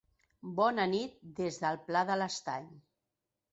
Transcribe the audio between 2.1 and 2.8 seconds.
de l'Estany.